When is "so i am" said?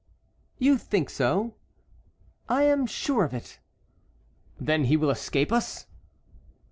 1.11-2.87